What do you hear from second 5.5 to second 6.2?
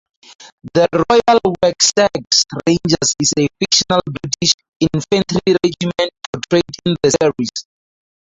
regiment